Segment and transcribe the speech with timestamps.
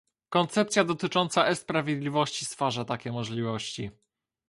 [0.29, 3.91] Koncepcja dotycząca e-sprawiedliwości stwarza takie możliwości